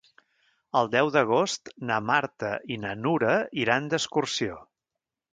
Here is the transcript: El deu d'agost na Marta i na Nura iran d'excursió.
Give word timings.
El 0.79 0.87
deu 0.93 1.09
d'agost 1.15 1.69
na 1.89 1.97
Marta 2.07 2.49
i 2.75 2.77
na 2.85 2.93
Nura 3.01 3.35
iran 3.65 3.91
d'excursió. 3.93 4.57